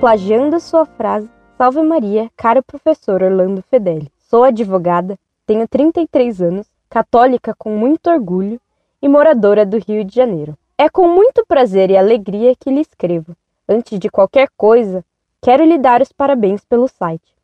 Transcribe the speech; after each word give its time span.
plagiando 0.00 0.58
sua 0.58 0.86
frase, 0.86 1.28
Salve 1.58 1.82
Maria, 1.82 2.30
caro 2.34 2.62
professor 2.62 3.22
Orlando 3.22 3.60
Fedeli. 3.60 4.10
Sou 4.16 4.44
advogada, 4.44 5.18
tenho 5.44 5.68
33 5.68 6.40
anos, 6.40 6.66
católica 6.88 7.54
com 7.54 7.76
muito 7.76 8.08
orgulho 8.08 8.58
e 9.02 9.06
moradora 9.06 9.66
do 9.66 9.76
Rio 9.76 10.02
de 10.02 10.14
Janeiro. 10.14 10.56
É 10.78 10.88
com 10.88 11.06
muito 11.06 11.44
prazer 11.44 11.90
e 11.90 11.98
alegria 11.98 12.56
que 12.58 12.70
lhe 12.70 12.80
escrevo. 12.80 13.36
Antes 13.68 13.98
de 13.98 14.08
qualquer 14.08 14.48
coisa, 14.56 15.04
quero 15.38 15.66
lhe 15.66 15.76
dar 15.76 16.00
os 16.00 16.10
parabéns 16.10 16.64
pelo 16.64 16.88
site, 16.88 17.34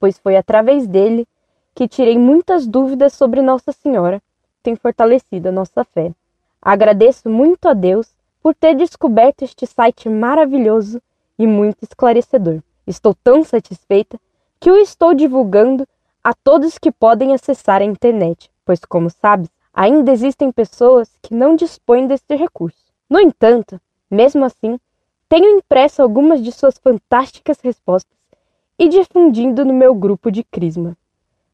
pois 0.00 0.18
foi 0.18 0.34
através 0.34 0.86
dele 0.86 1.28
que 1.74 1.86
tirei 1.86 2.18
muitas 2.18 2.66
dúvidas 2.66 3.12
sobre 3.12 3.42
Nossa 3.42 3.70
Senhora, 3.70 4.22
tem 4.62 4.74
fortalecido 4.74 5.50
a 5.50 5.52
nossa 5.52 5.84
fé. 5.84 6.10
Agradeço 6.62 7.28
muito 7.28 7.68
a 7.68 7.74
Deus 7.74 8.14
por 8.42 8.54
ter 8.54 8.74
descoberto 8.74 9.42
este 9.42 9.66
site 9.66 10.08
maravilhoso 10.08 11.02
e 11.38 11.46
muito 11.46 11.82
esclarecedor. 11.82 12.60
Estou 12.86 13.14
tão 13.14 13.44
satisfeita 13.44 14.18
que 14.58 14.70
o 14.70 14.76
estou 14.76 15.14
divulgando 15.14 15.86
a 16.24 16.34
todos 16.34 16.78
que 16.78 16.90
podem 16.90 17.32
acessar 17.32 17.80
a 17.80 17.84
internet, 17.84 18.50
pois, 18.64 18.80
como 18.80 19.08
sabes, 19.08 19.48
ainda 19.72 20.10
existem 20.10 20.50
pessoas 20.50 21.10
que 21.22 21.32
não 21.32 21.54
dispõem 21.54 22.06
deste 22.06 22.34
recurso. 22.34 22.92
No 23.08 23.20
entanto, 23.20 23.80
mesmo 24.10 24.44
assim, 24.44 24.78
tenho 25.28 25.58
impresso 25.58 26.02
algumas 26.02 26.42
de 26.42 26.50
suas 26.50 26.76
fantásticas 26.78 27.58
respostas 27.62 28.16
e 28.78 28.88
difundindo 28.88 29.64
no 29.64 29.74
meu 29.74 29.94
grupo 29.94 30.30
de 30.30 30.42
Crisma. 30.42 30.96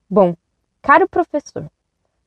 Bom, 0.09 0.35
caro 0.81 1.09
professor, 1.09 1.71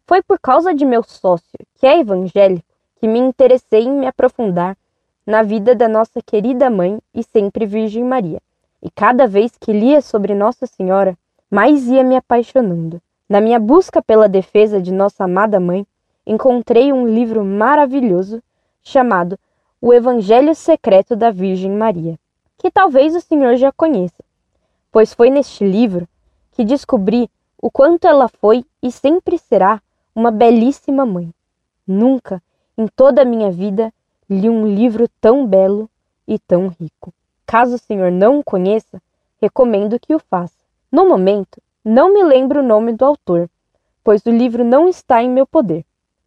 foi 0.06 0.22
por 0.22 0.40
causa 0.40 0.74
de 0.74 0.86
meu 0.86 1.04
sócio, 1.04 1.60
que 1.76 1.88
é 1.88 2.00
evangélico, 2.00 2.66
que 2.98 3.08
me 3.08 3.20
interessei 3.20 3.84
em 3.84 3.92
me 3.92 4.08
aprofundar 4.08 4.78
na 5.28 5.44
vida 5.44 5.76
da 5.76 5.90
nossa 5.90 6.22
querida 6.22 6.70
mãe 6.70 7.02
e 7.14 7.22
sempre 7.22 7.66
Virgem 7.66 8.02
Maria. 8.02 8.42
E 8.82 8.90
cada 8.90 9.28
vez 9.28 9.52
que 9.60 9.74
lia 9.74 10.02
sobre 10.02 10.34
Nossa 10.34 10.66
Senhora, 10.66 11.18
mais 11.52 11.86
ia 11.88 12.02
me 12.02 12.16
apaixonando. 12.16 13.02
Na 13.28 13.42
minha 13.42 13.60
busca 13.60 14.02
pela 14.02 14.30
defesa 14.30 14.82
de 14.82 14.94
nossa 14.94 15.26
amada 15.26 15.60
mãe, 15.60 15.86
encontrei 16.26 16.94
um 16.94 17.06
livro 17.06 17.44
maravilhoso 17.44 18.42
chamado 18.82 19.38
O 19.82 19.94
Evangelho 19.94 20.56
Secreto 20.56 21.14
da 21.14 21.30
Virgem 21.30 21.72
Maria, 21.72 22.18
que 22.58 22.72
talvez 22.72 23.14
o 23.14 23.20
senhor 23.20 23.58
já 23.58 23.70
conheça, 23.70 24.24
pois 24.94 25.14
foi 25.14 25.30
neste 25.30 25.66
livro 25.66 26.08
que 26.54 26.64
descobri 26.64 27.30
o 27.62 27.70
quanto 27.70 28.08
ela 28.08 28.30
foi 28.30 28.64
e 28.82 28.90
sempre 28.90 29.38
será 29.38 29.82
uma 30.16 30.32
belíssima 30.32 31.06
mãe. 31.06 31.34
Nunca, 31.86 32.42
em 32.78 32.88
toda 32.88 33.24
a 33.24 33.26
minha 33.26 33.52
vida, 33.52 33.94
li 34.30 34.50
um 34.50 34.68
livro 34.68 35.08
tão 35.22 35.46
belo 35.46 35.90
e 36.28 36.38
tão 36.38 36.68
rico. 36.68 37.14
Caso 37.46 37.76
o 37.76 37.80
senhor 37.80 38.12
não 38.12 38.40
o 38.40 38.44
conheça, 38.44 39.02
recomendo 39.42 40.00
que 40.00 40.14
o 40.14 40.20
faça. 40.20 40.58
No 40.92 41.08
momento, 41.08 41.62
não 41.84 42.14
me 42.14 42.24
lembro 42.24 42.60
o 42.60 42.66
nome 42.66 42.92
do 42.92 43.06
autor, 43.06 43.50
pois 44.04 44.26
o 44.26 44.30
livro 44.30 44.64
não 44.64 44.88
está 44.88 45.24
em 45.24 45.30
meu 45.30 45.48
poder. 45.48 45.86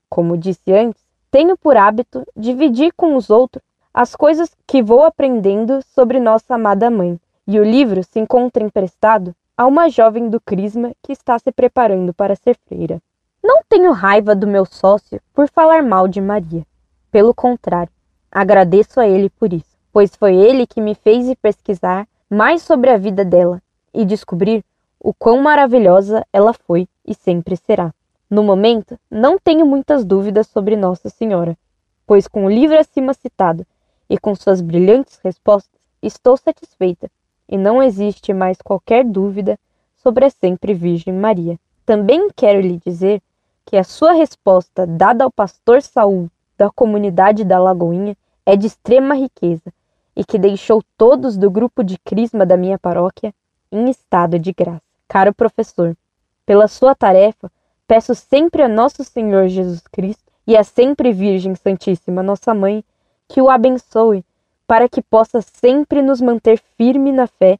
Como 0.09 0.37
disse 0.37 0.73
antes, 0.73 1.03
tenho 1.31 1.57
por 1.57 1.77
hábito 1.77 2.27
dividir 2.37 2.93
com 2.97 3.17
os 3.17 3.31
outros 3.31 3.63
as 3.93 4.15
coisas 4.15 4.51
que 4.67 4.83
vou 4.83 5.05
aprendendo 5.05 5.83
sobre 5.95 6.21
nossa 6.21 6.55
amada 6.55 6.91
mãe, 6.91 7.21
e 7.47 7.59
o 7.59 7.65
livro 7.65 8.03
se 8.05 8.19
encontra 8.21 8.63
emprestado 8.63 9.35
a 9.57 9.67
uma 9.67 9.91
jovem 9.91 10.29
do 10.29 10.41
Crisma 10.41 10.93
que 11.03 11.13
está 11.13 11.39
se 11.39 11.53
preparando 11.53 12.15
para 12.15 12.37
ser 12.37 12.57
freira. 12.67 13.03
Não 13.43 13.63
tenho 13.69 13.93
raiva 13.93 14.35
do 14.35 14.47
meu 14.47 14.65
sócio 14.65 15.21
por 15.35 15.49
falar 15.49 15.83
mal 15.83 16.07
de 16.07 16.21
Maria. 16.21 16.65
Pelo 17.11 17.35
contrário, 17.35 17.93
agradeço 18.31 19.01
a 19.01 19.09
ele 19.09 19.29
por 19.31 19.53
isso, 19.53 19.77
pois 19.93 20.15
foi 20.15 20.37
ele 20.37 20.65
que 20.65 20.81
me 20.81 20.95
fez 20.95 21.27
ir 21.27 21.37
pesquisar 21.37 22.07
mais 22.31 22.63
sobre 22.63 22.89
a 22.91 22.97
vida 22.97 23.25
dela 23.25 23.61
e 23.93 24.05
descobrir 24.05 24.65
o 25.01 25.13
quão 25.13 25.43
maravilhosa 25.43 26.25
ela 26.33 26.53
foi 26.53 26.87
e 27.05 27.13
sempre 27.13 27.57
será. 27.57 27.93
No 28.31 28.45
momento, 28.45 28.97
não 29.11 29.41
tenho 29.41 29.67
muitas 29.67 30.05
dúvidas 30.05 30.47
sobre 30.47 30.77
Nossa 30.77 31.09
Senhora, 31.09 31.59
pois 32.07 32.29
com 32.29 32.45
o 32.45 32.51
livro 32.51 32.79
acima 32.79 33.13
citado 33.13 33.67
e 34.09 34.17
com 34.17 34.33
suas 34.37 34.61
brilhantes 34.61 35.19
respostas, 35.25 35.81
estou 36.01 36.37
satisfeita 36.37 37.11
e 37.49 37.59
não 37.59 37.83
existe 37.83 38.33
mais 38.33 38.59
qualquer 38.63 39.05
dúvida 39.05 39.59
sobre 39.97 40.27
a 40.27 40.31
sempre 40.31 40.75
Virgem 40.75 41.13
Maria. 41.13 41.59
Também 41.85 42.29
quero 42.37 42.61
lhe 42.61 42.79
dizer 42.79 43.21
que 43.67 43.77
a 43.77 43.83
sua 43.83 44.13
resposta 44.13 44.87
dada 44.87 45.25
ao 45.25 45.31
pastor 45.31 45.83
Saul 45.83 46.31
da 46.61 46.69
comunidade 46.69 47.43
da 47.43 47.59
Lagoinha 47.59 48.15
é 48.45 48.55
de 48.55 48.67
extrema 48.67 49.15
riqueza 49.15 49.73
e 50.15 50.23
que 50.23 50.39
deixou 50.39 50.83
todos 50.99 51.39
do 51.39 51.51
grupo 51.51 51.83
de 51.83 51.99
crisma 51.99 52.45
da 52.45 52.55
minha 52.55 52.79
paróquia 52.79 53.33
em 53.73 53.89
estado 53.89 54.39
de 54.39 54.53
graça. 54.53 54.83
Caro 55.09 55.33
professor, 55.33 55.97
pela 56.45 56.69
sua 56.69 56.95
tarefa, 56.95 57.51
peço 57.89 58.15
sempre 58.15 58.63
a 58.63 58.69
nosso 58.69 59.03
Senhor 59.03 59.49
Jesus 59.49 59.81
Cristo 59.91 60.31
e 60.47 60.55
a 60.55 60.63
sempre 60.63 61.15
Virgem 61.15 61.55
Santíssima, 61.55 62.23
nossa 62.23 62.53
mãe, 62.53 62.85
que 63.27 63.41
o 63.41 63.49
abençoe 63.49 64.23
para 64.67 64.87
que 64.87 65.01
possa 65.01 65.41
sempre 65.41 66.03
nos 66.03 66.21
manter 66.21 66.61
firme 66.77 67.11
na 67.11 67.27
fé 67.27 67.59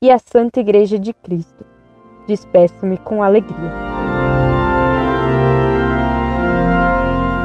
e 0.00 0.08
a 0.08 0.20
Santa 0.20 0.60
Igreja 0.60 1.00
de 1.00 1.12
Cristo. 1.12 1.66
Despeço-me 2.28 2.96
com 2.98 3.24
alegria. 3.24 3.95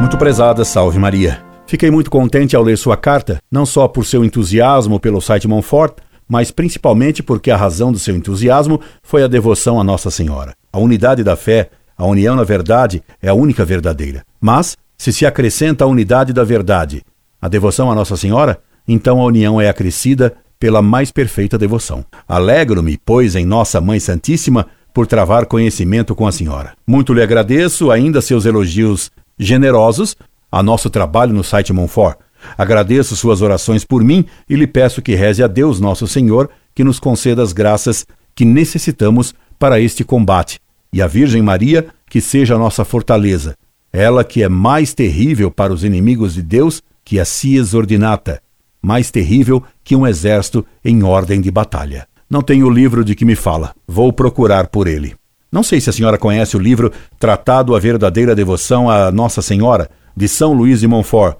Muito 0.01 0.17
prezada, 0.17 0.65
salve 0.65 0.97
Maria. 0.97 1.45
Fiquei 1.67 1.91
muito 1.91 2.09
contente 2.09 2.55
ao 2.55 2.63
ler 2.63 2.75
sua 2.75 2.97
carta, 2.97 3.39
não 3.51 3.67
só 3.67 3.87
por 3.87 4.03
seu 4.03 4.25
entusiasmo 4.25 4.99
pelo 4.99 5.21
site 5.21 5.47
Monfort, 5.47 5.99
mas 6.27 6.49
principalmente 6.49 7.21
porque 7.21 7.51
a 7.51 7.55
razão 7.55 7.91
do 7.91 7.99
seu 7.99 8.15
entusiasmo 8.15 8.81
foi 9.03 9.21
a 9.21 9.27
devoção 9.27 9.79
a 9.79 9.83
Nossa 9.83 10.09
Senhora. 10.09 10.55
A 10.73 10.79
unidade 10.79 11.23
da 11.23 11.35
fé, 11.35 11.69
a 11.95 12.03
união 12.03 12.35
na 12.35 12.43
verdade, 12.43 13.03
é 13.21 13.29
a 13.29 13.35
única 13.35 13.63
verdadeira. 13.63 14.25
Mas, 14.41 14.75
se 14.97 15.13
se 15.13 15.23
acrescenta 15.23 15.83
a 15.83 15.87
unidade 15.87 16.33
da 16.33 16.43
verdade, 16.43 17.03
a 17.39 17.47
devoção 17.47 17.91
a 17.91 17.93
Nossa 17.93 18.17
Senhora, 18.17 18.59
então 18.87 19.21
a 19.21 19.25
união 19.25 19.61
é 19.61 19.69
acrescida 19.69 20.33
pela 20.59 20.81
mais 20.81 21.11
perfeita 21.11 21.59
devoção. 21.59 22.03
Alegro-me, 22.27 22.97
pois, 23.05 23.35
em 23.35 23.45
Nossa 23.45 23.79
Mãe 23.79 23.99
Santíssima, 23.99 24.65
por 24.93 25.05
travar 25.05 25.45
conhecimento 25.45 26.15
com 26.15 26.25
a 26.25 26.31
Senhora. 26.31 26.73
Muito 26.87 27.13
lhe 27.13 27.21
agradeço 27.21 27.91
ainda 27.91 28.19
seus 28.19 28.45
elogios 28.45 29.11
generosos 29.41 30.15
a 30.51 30.61
nosso 30.61 30.89
trabalho 30.89 31.33
no 31.33 31.43
site 31.43 31.73
Monfort. 31.73 32.17
Agradeço 32.57 33.15
suas 33.15 33.41
orações 33.41 33.83
por 33.83 34.03
mim 34.03 34.25
e 34.47 34.55
lhe 34.55 34.67
peço 34.67 35.01
que 35.01 35.15
reze 35.15 35.43
a 35.43 35.47
Deus 35.47 35.79
nosso 35.79 36.07
Senhor 36.07 36.49
que 36.75 36.83
nos 36.83 36.99
conceda 36.99 37.41
as 37.41 37.51
graças 37.51 38.05
que 38.35 38.45
necessitamos 38.45 39.33
para 39.57 39.79
este 39.79 40.03
combate, 40.03 40.59
e 40.93 41.01
a 41.01 41.07
Virgem 41.07 41.41
Maria 41.41 41.87
que 42.09 42.21
seja 42.21 42.55
a 42.55 42.57
nossa 42.57 42.83
fortaleza, 42.83 43.55
ela 43.91 44.23
que 44.23 44.43
é 44.43 44.49
mais 44.49 44.93
terrível 44.93 45.51
para 45.51 45.73
os 45.73 45.83
inimigos 45.83 46.33
de 46.33 46.41
Deus 46.41 46.81
que 47.03 47.19
a 47.19 47.25
Cies 47.25 47.73
Ordinata, 47.73 48.41
mais 48.81 49.11
terrível 49.11 49.63
que 49.83 49.95
um 49.95 50.07
exército 50.07 50.65
em 50.83 51.03
ordem 51.03 51.41
de 51.41 51.51
batalha. 51.51 52.07
Não 52.29 52.41
tenho 52.41 52.67
o 52.67 52.71
livro 52.71 53.03
de 53.03 53.15
que 53.15 53.25
me 53.25 53.35
fala, 53.35 53.73
vou 53.87 54.11
procurar 54.11 54.67
por 54.67 54.87
ele. 54.87 55.20
Não 55.51 55.63
sei 55.63 55.81
se 55.81 55.89
a 55.89 55.93
senhora 55.93 56.17
conhece 56.17 56.55
o 56.55 56.59
livro 56.59 56.91
Tratado 57.19 57.75
a 57.75 57.79
Verdadeira 57.79 58.33
Devoção 58.33 58.89
a 58.89 59.11
Nossa 59.11 59.41
Senhora, 59.41 59.89
de 60.15 60.27
São 60.27 60.53
Luís 60.53 60.79
de 60.79 60.87
Montfort. 60.87 61.37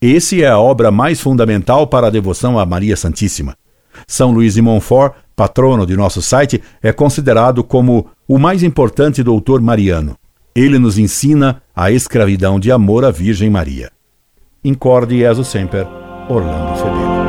Esse 0.00 0.42
é 0.42 0.48
a 0.48 0.58
obra 0.58 0.90
mais 0.90 1.20
fundamental 1.20 1.86
para 1.86 2.06
a 2.06 2.10
devoção 2.10 2.58
a 2.58 2.64
Maria 2.64 2.96
Santíssima. 2.96 3.54
São 4.06 4.30
Luís 4.30 4.54
de 4.54 4.62
Montfort, 4.62 5.14
patrono 5.36 5.86
de 5.86 5.94
nosso 5.94 6.22
site, 6.22 6.62
é 6.82 6.90
considerado 6.90 7.62
como 7.62 8.08
o 8.26 8.38
mais 8.38 8.62
importante 8.62 9.22
doutor 9.22 9.60
mariano. 9.60 10.16
Ele 10.54 10.78
nos 10.78 10.96
ensina 10.98 11.62
a 11.76 11.90
escravidão 11.90 12.58
de 12.58 12.72
amor 12.72 13.04
à 13.04 13.10
Virgem 13.10 13.50
Maria. 13.50 13.90
Incorde 14.64 15.18
Jesus 15.18 15.48
Semper, 15.48 15.86
Orlando 16.28 16.76
Fedeli. 16.76 17.19